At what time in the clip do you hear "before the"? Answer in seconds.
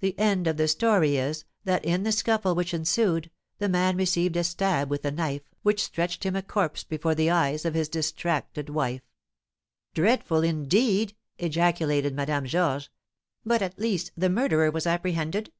6.84-7.30